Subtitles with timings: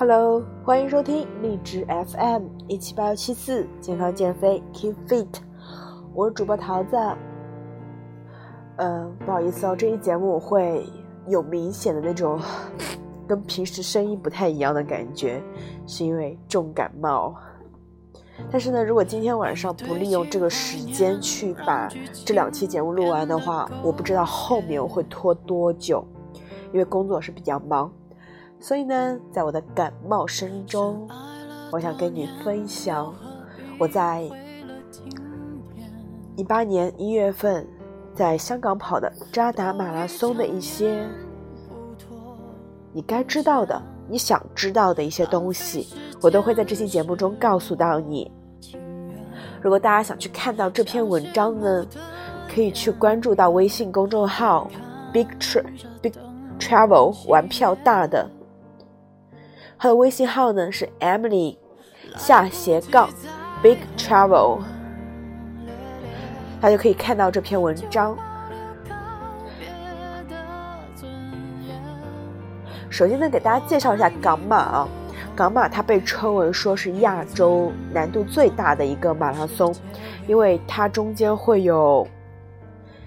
[0.00, 5.26] Hello，欢迎收听荔枝 FM 一七八幺七四健康减肥 Keep Fit，
[6.14, 6.96] 我是主播桃子。
[8.76, 10.86] 嗯，不好意思哦，这一节目会
[11.26, 12.40] 有明显的那种
[13.26, 15.42] 跟平时声音不太一样的感觉，
[15.84, 17.34] 是因为重感冒。
[18.52, 21.88] 但是呢，如果今天晚上不利用这个时间去把
[22.24, 26.06] 这两期节目录完的话，我不知道后面我会拖多久，
[26.72, 27.92] 因为工作是比较忙。
[28.60, 31.08] 所以呢，在我的感冒声中，
[31.70, 33.14] 我想跟你分享
[33.78, 34.28] 我在
[36.36, 37.66] 一八年一月份
[38.14, 41.06] 在香港跑的扎达马拉松的一些
[42.92, 45.86] 你该知道的、你想知道的一些东西，
[46.20, 48.30] 我都会在这期节目中告诉到你。
[49.62, 51.86] 如果大家想去看到这篇文章呢，
[52.52, 54.68] 可以去关注到微信公众号
[55.12, 55.64] “Big Trip
[56.02, 56.12] Big
[56.58, 58.28] Travel” 玩票大的。
[59.78, 61.56] 他的微信号呢是 Emily
[62.16, 63.08] 下斜杠
[63.62, 64.58] Big Travel，
[66.60, 68.16] 大家可以看到这篇文章。
[72.90, 74.88] 首先呢，给大家介绍一下港马啊，
[75.36, 79.72] 港马它被称为说是亚洲难度最大的一个马拉松，
[80.26, 82.04] 因为它中间会有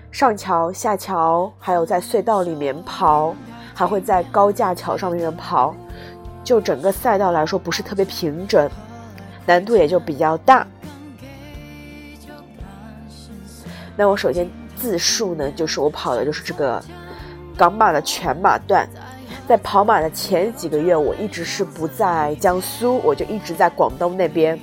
[0.09, 3.35] 上桥、下桥，还有在隧道里面跑，
[3.73, 5.75] 还会在高架桥上面跑。
[6.52, 8.69] 就整个赛道来说，不是特别平整，
[9.45, 10.67] 难度也就比较大。
[13.95, 16.83] 那我首先自述呢，就是我跑的就是这个
[17.55, 18.85] 港马的全马段。
[19.47, 24.59] 在跑马的前几个月，我一直是不在江苏，我就一直在广东那边，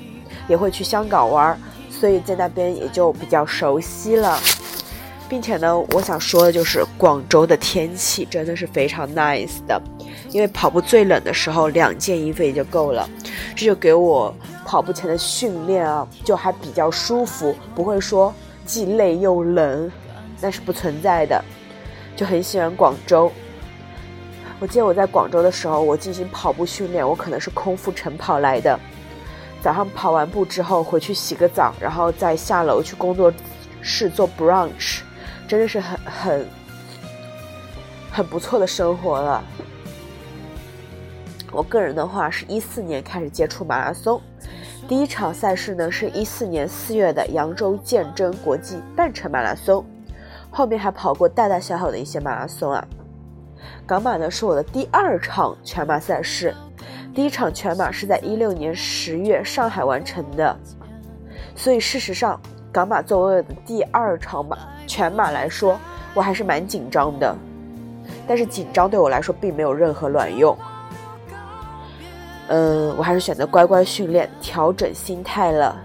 [0.47, 1.59] 也会去香港玩，
[1.91, 4.39] 所以在那边也就比较熟悉了。
[5.27, 9.81] 并且呢，我想说的就是广州的天气真的是非常 nice 的。
[10.31, 13.09] 因为跑步最冷的时候，两件衣服也就够了，
[13.57, 14.35] 这就给我
[14.65, 18.33] 跑步前的训练啊，就还比较舒服，不会说
[18.67, 19.91] 既累又冷，
[20.41, 21.43] 那是不存在的，
[22.15, 23.33] 就很喜欢广州。
[24.61, 28.79] 我记得我在广州的时候，我进行跑步训练，我可能是空腹晨跑来的，
[29.63, 33.33] 早上跑完步之后回去洗个澡，然后再下楼去工作
[33.81, 34.99] 室做 brunch，
[35.47, 36.49] 真的是很很
[38.11, 39.43] 很不错的生活了。
[41.51, 44.21] 我个人的话是一四年开始接触马拉松，
[44.87, 49.85] 第一场赛事呢是一四年四月的扬州鉴真国际半程马拉松，
[50.51, 52.87] 后面还跑过大大小小的一些马拉松啊。
[53.87, 56.55] 港马呢是我的第二场全马赛事，
[57.15, 60.55] 第一场全马是在一六年十月上海完成的，
[61.57, 62.39] 所以事实上
[62.71, 65.81] 港马作为我的第二场马全马来说，
[66.13, 67.35] 我还是蛮紧张的，
[68.27, 70.57] 但是紧张对我来说并没有任何卵用。
[72.49, 75.79] 嗯，我还是选择乖乖训练，调整心态了。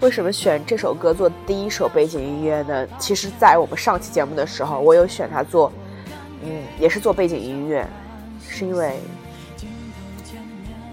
[0.00, 2.86] 为什么选这首歌做第一首背景音乐呢？
[2.98, 5.72] 其实，在我们上期节目的时候，我有选它做，
[6.44, 7.86] 嗯，也是做背景音乐，
[8.48, 8.98] 是因为。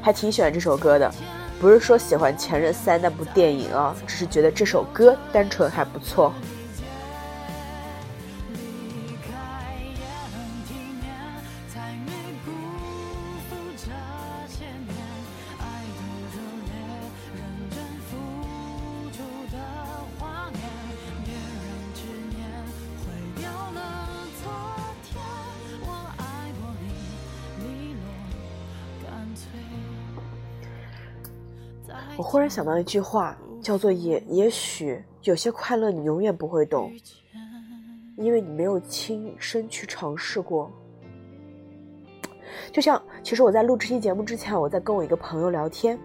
[0.02, 1.12] 还挺喜欢这首歌的，
[1.60, 6.34] 不是说喜欢《前任三》那部电影啊，只是觉得这首歌单纯还不错。
[32.29, 36.91] 忽然想到一句话，叫做“也也许有些快乐你永远不会懂，
[38.17, 40.72] 因为你没有亲身去尝试过。”
[42.71, 45.98] 就像，其实我在录这期节目之前，我在跟我一个朋友聊天，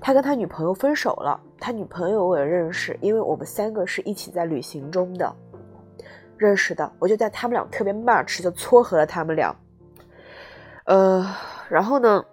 [0.00, 5.34] 他跟他女朋友分手了，他女朋友我也认识，因为我们三个是一起在旅行中的
[6.36, 9.52] 认识的，我就在他们俩特别 match，就撮合了他们俩。
[10.84, 11.26] 呃，
[11.68, 12.24] 然后呢？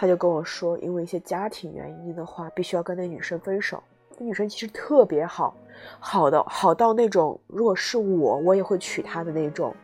[0.00, 3.82] 他就跟我说，因为一些家庭原因的话，必须要跟那女生分手。
[4.16, 5.56] 那女生其实特别好，
[5.98, 9.74] 好的好到那种，如果是我，我也会娶她的那种。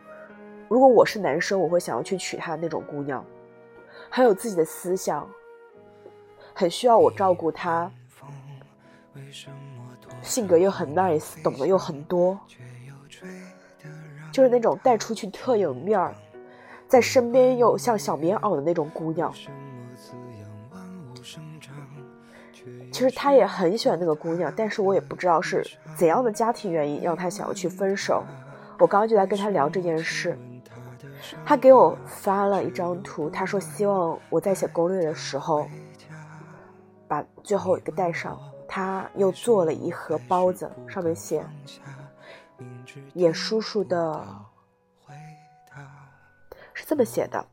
[0.69, 3.25] 如果我是男生，我会想要去娶她的那种姑娘，
[4.09, 5.27] 很有自己的思想，
[6.53, 7.91] 很需要我照顾她，
[10.21, 12.39] 性格又很 nice，懂得又很多，
[14.31, 16.15] 就是那种带出去特有面儿，
[16.87, 19.29] 在身边又像小棉袄的那种姑娘。
[22.95, 25.61] 其实他也很喜欢那个姑娘，但是我也不知道是
[25.97, 28.23] 怎样的家庭原因让他想要去分手。
[28.79, 30.39] 我刚刚就在跟他聊这件事，
[31.45, 35.67] 他给我发了一张图，他说希望我在写攻略的时候
[37.05, 38.39] 把最后一个带上。
[38.65, 41.45] 他又做了一盒包子，上面写
[43.13, 44.25] “野叔叔的”，
[46.73, 47.45] 是这么写的。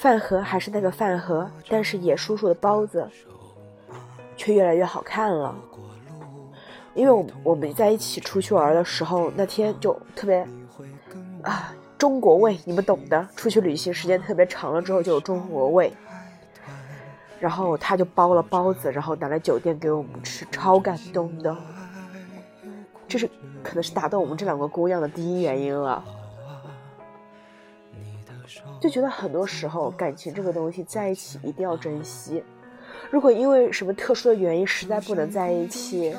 [0.00, 3.06] 饭盒还是那个饭盒，但是野叔叔的包子
[4.34, 5.54] 却越来越好看了。
[6.94, 10.48] 因为我我们在一起出去玩的时候，那天就特别
[11.42, 13.28] 啊中国味，你们懂的。
[13.36, 15.92] 出去旅行时间特别长了之后就有中国味。
[17.38, 21.54] 然后他就包了包子，然后拿来酒店给我们吃，超感动的。
[23.06, 23.28] 这是
[23.62, 26.02] 可能是打动我们这两个姑娘的第一原因了。
[28.80, 32.42] 就觉得很多时候感情这个东西在一起一定要珍惜，
[33.10, 36.14] 如果因为什么特殊的原因实在不能在一起，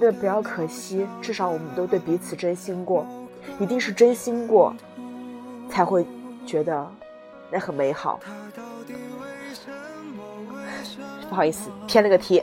[0.00, 3.06] 那不要可惜，至少我们都对彼此真心过，
[3.60, 4.74] 一定是真心过，
[5.70, 6.04] 才会
[6.44, 6.84] 觉得
[7.48, 8.18] 那很美好。
[11.28, 12.42] 不好意思，偏了个题。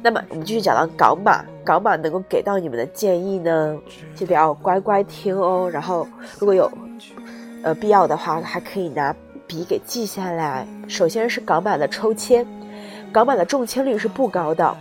[0.00, 3.76] 那么我们继续讲到港马，港马能够给到你们的建议呢，
[4.14, 5.68] 记得要乖乖听哦。
[5.68, 6.06] 然后
[6.38, 6.70] 如果有。
[7.64, 9.14] 呃，必要的话还可以拿
[9.46, 10.68] 笔给记下来。
[10.86, 12.46] 首先是港版的抽签，
[13.10, 14.76] 港版的中签率是不高的。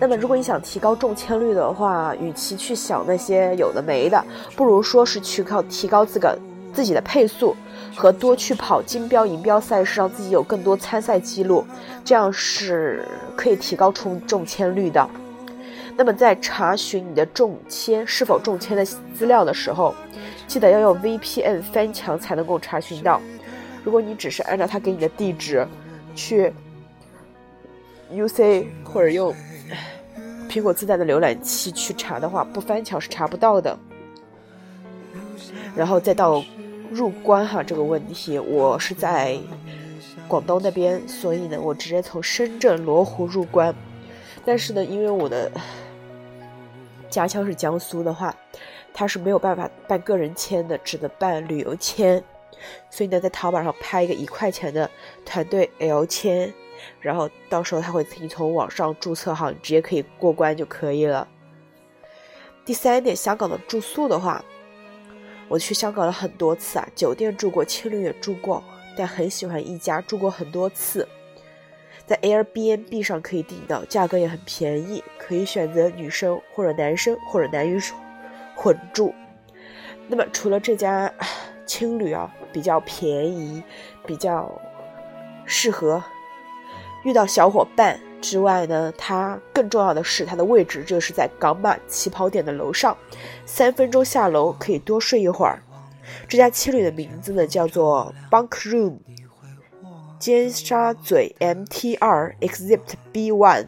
[0.00, 4.22] 那么如果你想提高中签率的话，与其去想那些有的没的，
[4.56, 6.36] 不如说是去靠提高自个
[6.72, 7.54] 自己的配速
[7.94, 11.64] 和多去跑金标银标赛事，让自己有更多参赛记录，
[12.04, 13.06] 这样是
[13.36, 15.08] 可以提高中中签率的。
[15.96, 19.94] 那么在查询你的中签是否中签的资料的时候。
[20.46, 23.20] 记得要用 VPN 翻墙才能够查询到。
[23.84, 25.66] 如果你只是按照他给你的地址
[26.14, 26.52] 去
[28.12, 29.34] UC 或者用
[30.48, 33.78] 苹果自带的浏览器去查的话，不翻墙是查不到的。
[35.76, 36.42] 然后再到
[36.90, 39.38] 入关哈这个问题，我是在
[40.26, 43.74] 广东那边，所以呢，我直接从深圳罗湖入关。
[44.44, 45.50] 但是呢，因为我的
[47.10, 48.34] 家乡是江苏的话。
[48.98, 52.22] 他是没有办法办个人签的，只能办旅游签，
[52.88, 54.90] 所以呢，在淘宝上拍一个一块钱的
[55.22, 56.50] 团队 L 签，
[57.02, 61.28] 然后到时候他会自己从网上注册好，你直接可以过关就可以了。
[62.64, 64.42] 第三点，香港的住宿的话，
[65.46, 68.64] 我去香港了很多次啊，酒店住过，青旅也住过，
[68.96, 71.06] 但很喜欢一家，住过很多次，
[72.06, 77.78] 在 Airbnb 上可以订到，价格也很便宜，可以选择女生或者男生或者男女。
[78.56, 79.14] 混住，
[80.08, 81.12] 那么除了这家
[81.66, 83.62] 青旅啊比较便宜，
[84.06, 84.50] 比较
[85.44, 86.02] 适合
[87.04, 92.96] 遇到小伙伴之外呢，它更重要的是它的位置就是在港马起跑点的楼上，
[93.44, 95.62] 三分钟下楼可以多睡一会儿。
[96.26, 98.98] 这家青旅的名字呢叫做 Bunk Room，
[100.18, 102.80] 尖沙咀 MT 二 Exit
[103.12, 103.66] B One。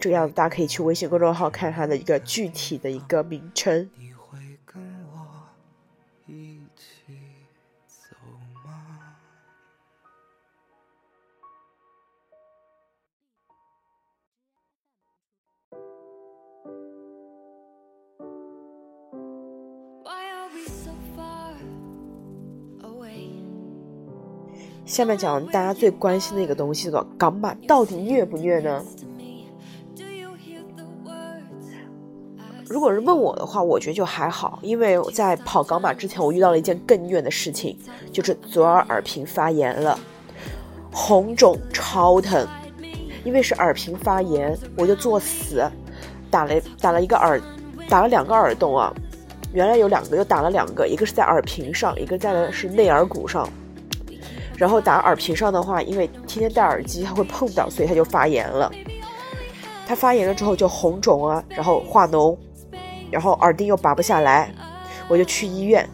[0.00, 3.90] 这个样子，大家可以去微信公众号看它的一个具体的一个名称。
[24.86, 28.84] 下面讲大家最关心的一个东西了，港版到底虐不虐呢？
[32.80, 37.78] 如果是问我的话，我觉得就还好，因为在跑港马之前，我遇到了一件更虐的事情，
[38.10, 40.00] 就是左耳耳屏发炎了，
[40.90, 42.48] 红肿超疼，
[43.22, 45.62] 因为是耳屏发炎，我就作死，
[46.30, 47.38] 打了打了一个耳，
[47.86, 48.90] 打了两个耳洞啊，
[49.52, 53.46] 原来有两个，又打了两个，一个是在耳屏上，一个在的是内耳骨上，
[54.56, 58.72] 然后打耳屏上的话，因为天天戴耳机，它会碰到，所以它就发炎了，
[59.86, 62.34] 它发炎了之后就红肿啊，然后化脓。
[63.10, 64.52] 然后耳钉又拔不下来，
[65.08, 65.88] 我就去医院，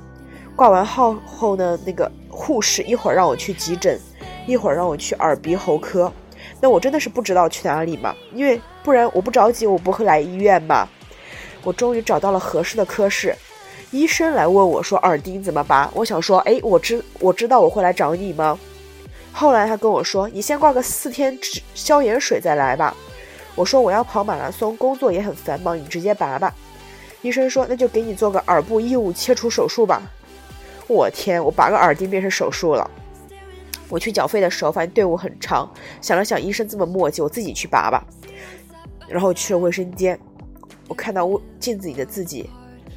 [0.54, 3.98] 挂完号后呢，那个护士一会儿让我去急诊，
[4.46, 6.12] 一会儿让我去耳鼻喉科，
[6.60, 10.88] 那我真的是不知道去哪里嘛，因为不然我不着急我不会来医院嘛。
[11.62, 13.34] 我终于找到了合适的科室，
[13.90, 18.58] 医生来问我说耳钉怎么拔，我想说，哎，我知我知道我会来找你吗？
[19.32, 21.36] 后来他跟我说，你先挂个四天
[21.74, 22.94] 消炎水再来吧。
[23.56, 26.54] 我说我要跑马拉松，工作也很繁忙，你直接拔吧。
[27.26, 30.00] 医生说：“那就给你做个耳部异物切除手术吧。”
[30.86, 32.88] 我天，我拔个耳钉变成手术了。
[33.88, 35.68] 我去缴费的时候，发现队伍很长，
[36.00, 38.04] 想了想，医生这么磨叽，我自己去拔吧。
[39.08, 40.16] 然后去了卫生间，
[40.86, 41.28] 我看到
[41.58, 42.48] 镜子里的自己，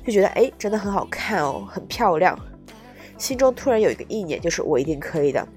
[0.05, 2.37] 就觉得哎，真的很好看哦，很漂亮。
[3.17, 5.47] 心中突然有一个意念，就是我一定可以的。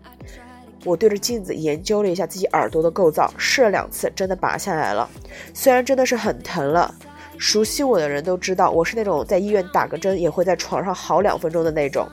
[0.84, 5.08] 我对着镜子研究了一下自己耳朵的构造，试了两次，真的拔下来了。
[5.52, 6.94] 虽然真的是很疼了，
[7.38, 12.08] 熟悉我的人都知道，我是那种在医院打个针也会在床上好两分钟的那种。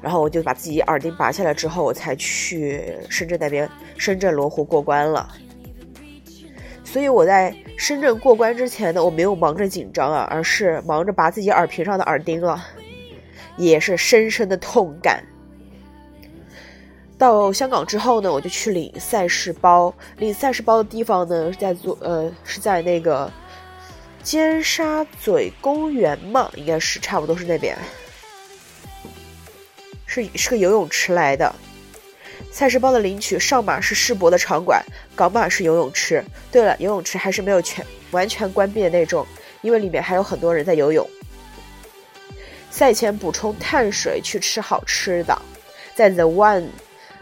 [0.00, 5.28] 然后我就把自己耳钉拔下来之后，我才去深圳那边，深圳罗湖过关了。
[6.82, 12.62] 所以我在深圳过关之前呢，我没有忙着紧张啊，而是忙着拔自己耳屏上的耳钉了，
[13.56, 15.22] 也是深深的痛感。
[17.22, 23.30] 到香港之后呢，我就去领赛事包，领赛事包的地方呢是在做呃是在那个
[24.24, 27.78] 尖沙咀公园嘛，应该是差不多是那边。
[30.04, 31.54] 是是个游泳池来的，
[32.50, 36.24] 赛事包的领取上马是世博的场馆，港马是游泳池。
[36.50, 39.24] 对了，游泳池还是没有全完全关闭的那种，
[39.60, 41.08] 因为里面还有很多人在游泳。
[42.68, 45.40] 赛前补充碳水，去吃好吃的，
[45.94, 46.66] 在 The One，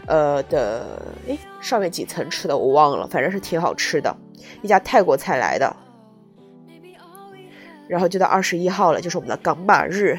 [0.07, 0.85] 呃的
[1.27, 4.15] 诶上面几层吃的我忘了，反正是挺好吃的，
[4.61, 5.75] 一家泰国菜来的。
[7.87, 10.17] 然后就到二十一号了，就是我们的港马日。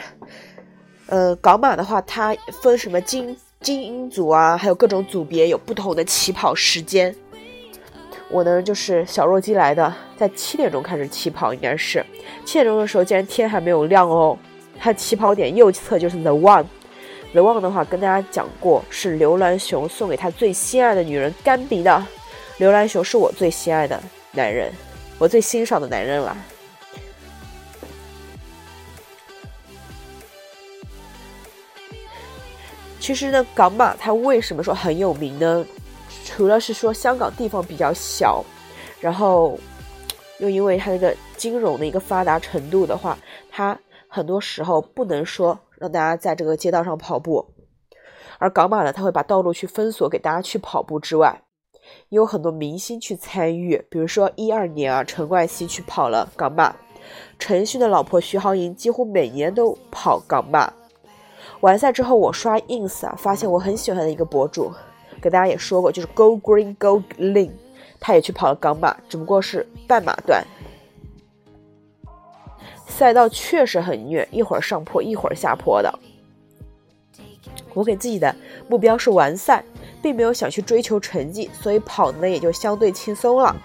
[1.06, 7.14] 呃，港马的话，它分什么精精英组啊，还有各种组别，有不同的起跑时间。
[8.30, 12.04] 我呢就是小弱鸡来的，在七点钟开始起跑，应该是
[12.44, 14.38] 七点钟的时候，竟然天还没有亮哦。
[14.78, 16.64] 它起跑点右侧就是 The One
[17.32, 22.06] One，The One 的话跟大家讲过，是刘銮雄送给他最心爱的女人甘比的。
[22.58, 24.00] 刘銮雄是我最心爱的
[24.32, 24.70] 男人，
[25.18, 26.36] 我最欣赏的男人了。
[33.00, 35.64] 其实呢，港马它为什么说很有名呢？
[36.24, 38.44] 除了是说香港地方比较小，
[39.00, 39.58] 然后
[40.38, 43.18] 又因为它那个金融的一个发达程度的话，
[43.50, 47.44] 它很多时候不能说让大家在这个街道上跑步，
[48.38, 51.42] 而港马呢，它会把道路去封锁给大家去跑步之外，
[52.08, 56.76] 也有很多明星去参与，比如说一二年啊，陈冠希去跑了港马，
[57.36, 60.72] 陈奕迅的老婆徐濠萦几乎每年都跑港马。
[61.62, 64.70] 完赛之后，我刷 ins 啊，发现我很喜欢的一个博主，
[65.20, 67.50] 给大家也说过，就是 Go Green Go Lean，
[67.98, 70.46] 他也去跑了港马，只不过是半马段。
[72.92, 75.98] 赛道确实很虐，一会儿上坡，一会儿下坡的。
[77.74, 78.34] 我给自己的
[78.68, 79.64] 目标是完赛，
[80.02, 83.56] 并没有想去追求成绩，所以跑呢也就相对轻松了。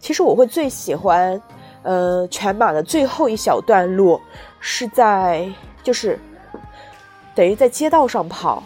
[0.00, 1.40] 其实我会最喜欢。
[1.82, 4.20] 呃，全马的最后一小段路
[4.58, 5.48] 是在，
[5.84, 6.18] 就是
[7.32, 8.60] 等于在街道上跑，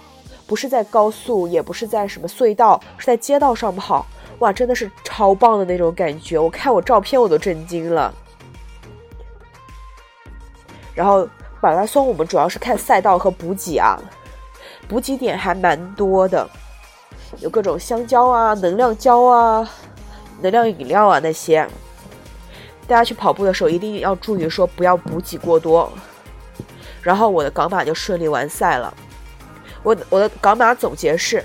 [0.46, 4.06] 不是在高速，也不是在什么隧道，是在街道上跑。
[4.40, 6.38] 哇，真的是超棒的那种感觉！
[6.38, 8.12] 我看我照片我都震惊了。
[10.94, 11.26] 然后
[11.62, 13.98] 马拉松我们主要是看赛道和补给啊，
[14.88, 16.48] 补给点还蛮多的，
[17.38, 19.70] 有各种香蕉啊、能量胶啊、
[20.40, 21.66] 能量饮料啊那些。
[22.86, 25.90] 大家去跑步的时候一定要注意，说不要补给过多。
[27.02, 28.92] 然后我的港马就顺利完赛了。
[29.82, 31.44] 我我的港马总结是：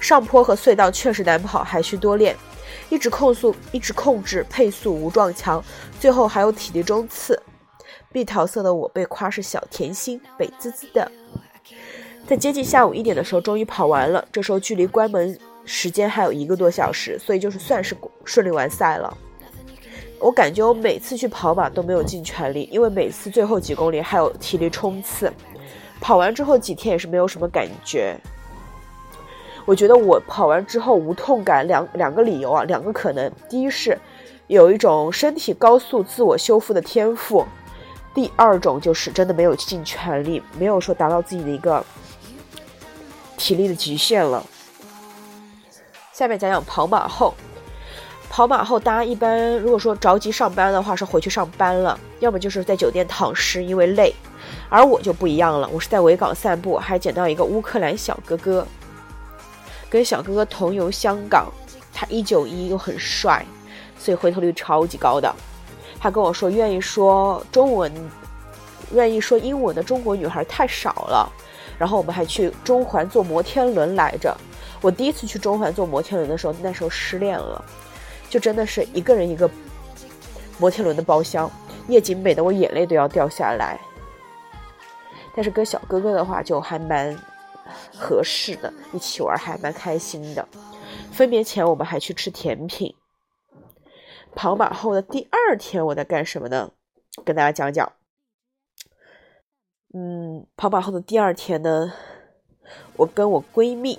[0.00, 2.34] 上坡和隧道确实难跑，还需多练。
[2.88, 5.62] 一直控速，一直控制配速无撞墙，
[6.00, 7.40] 最后还有体力冲刺。
[8.10, 11.10] 碧桃色的我被夸是小甜心，美滋滋的。
[12.26, 14.24] 在接近下午一点的时候，终于跑完了。
[14.32, 19.16] 这时候距离关门时间还有一个多小时，所以就是算是顺利完赛了。
[20.18, 25.32] 我感觉我每次去跑马都没有尽全力，因为每次最后几公里还有体力冲刺。
[26.00, 28.18] 跑完之后几天也是没有什么感觉。
[29.64, 33.30] 我觉得我跑完之后无痛感，两两个理由啊，两个可能。
[33.48, 33.98] 第一是
[34.46, 37.46] 有一种身体高速自我修复的天赋，
[38.14, 41.84] 第二种就是真的没有尽全力，没有说达到自己的一个
[43.36, 44.44] 体力的极限了。
[46.12, 47.34] 下面讲讲跑马后。
[48.32, 54.14] 跑马后，大家一般如果说着急上班的话，是回去上班了，要么就是在酒店躺尸，因为累。
[54.68, 58.64] 而我就不一样了，我是在维港散步，还捡到一个乌克兰小哥哥，
[59.90, 61.52] 跟小哥哥同游香港。
[61.92, 63.44] 他一九一又很帅，
[63.98, 65.30] 所以回头率超级高的。
[65.98, 67.92] 他跟我说，愿意说中文、
[68.92, 71.30] 愿意说英文的中国女孩太少了。
[71.76, 74.34] 然后我们还去中环坐摩天轮来着。
[74.80, 77.62] 我第一次去中环坐摩天轮的时候，那时候失恋了。
[78.30, 79.50] 就真的是一个人一个
[80.58, 81.50] 摩天轮的包厢，
[81.88, 83.78] 夜景美得我眼泪都要掉下来。
[85.34, 87.14] 但是跟小哥哥的话就还蛮
[87.92, 90.48] 合适的，一起玩还蛮开心的。
[91.12, 92.94] 分别前我们还去吃甜品。
[94.34, 96.70] 跑马后的第二天我在干什么呢？
[97.24, 97.92] 跟大家讲讲。
[99.92, 101.92] 嗯，跑马后的第二天呢，
[102.96, 103.98] 我跟我闺蜜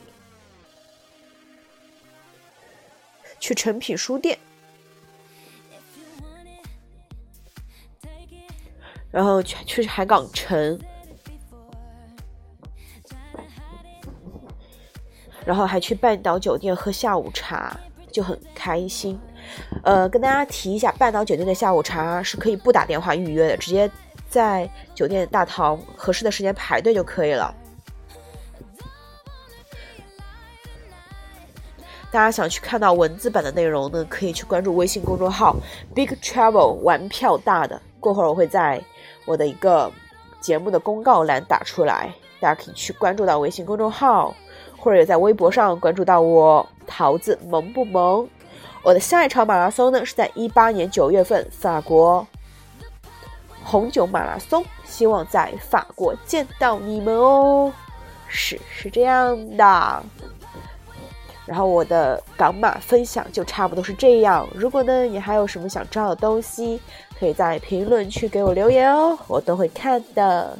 [3.39, 4.39] 去诚品书店，
[9.11, 10.79] 然后去去海港城，
[15.51, 17.75] 然后还去半岛酒店喝下午茶，
[18.09, 19.19] 就很开心。
[19.83, 23.91] 呃，跟大家提一下，半岛酒店的下午茶是可以不打电话预约的，直接。
[24.29, 27.53] 在酒店大堂合适的时间排队就可以了。
[32.09, 35.57] 大家想去看到文字版的内容呢，可以去关注微信公众号
[35.93, 37.81] “Big Travel” 玩票大的。
[37.99, 38.81] 过会儿我会在
[39.25, 39.91] 我的一个
[40.39, 44.33] 节目的公告栏打出来，大家可以去关注到微信公众号，
[44.81, 48.27] 或者也在微博上关注到我桃子萌不萌。
[48.81, 52.25] 我的下一场马拉松呢是在一八年九月份法国。
[53.63, 57.71] 红酒马拉松，希望在法国见到你们哦。
[58.27, 60.03] 是是这样的。
[61.45, 64.47] 然后我的港马分享就差不多是这样。
[64.55, 66.81] 如果呢你还有什么想知道的东西，
[67.19, 70.57] 可以在评论区给我留言哦，我都会看的。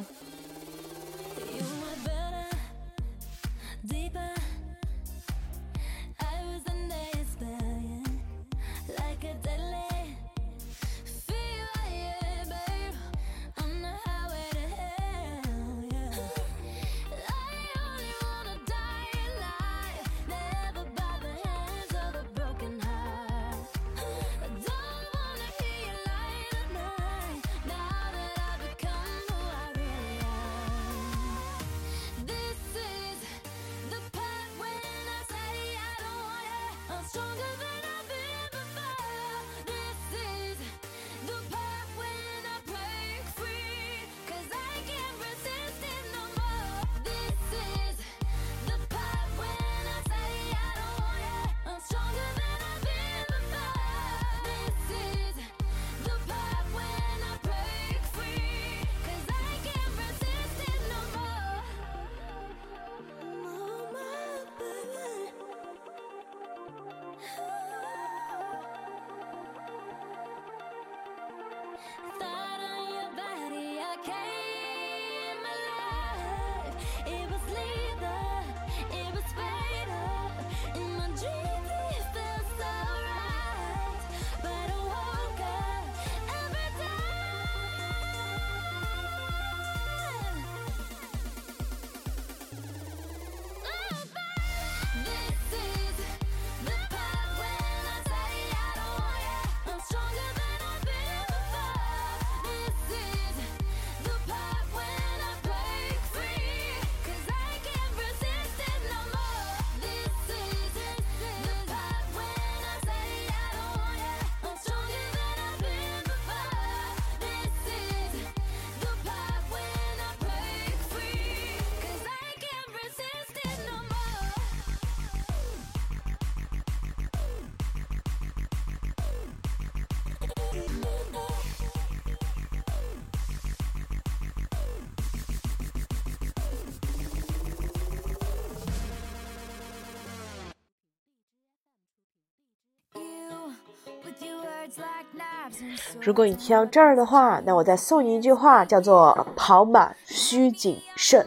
[146.00, 151.26] 如果你听到这儿的话，那我再送你一句话，叫做“跑马需谨慎”。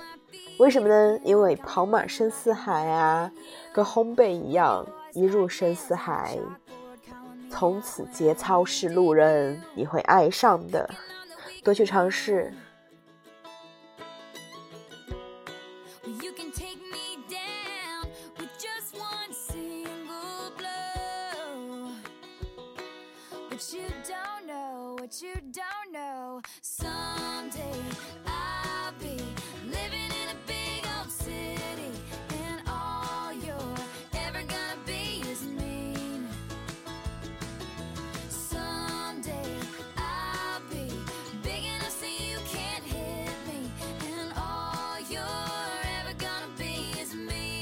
[0.57, 1.19] 为什么呢？
[1.23, 3.31] 因为跑马深似海啊，
[3.73, 6.37] 跟烘焙一样，一入深似海，
[7.49, 10.89] 从此节操是路人，你会爱上的。
[11.63, 12.53] 多去尝试。